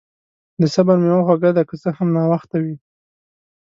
[0.61, 2.75] د صبر میوه خوږه ده، که څه هم ناوخته وي.